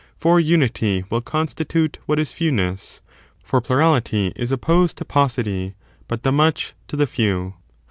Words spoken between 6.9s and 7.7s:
the few.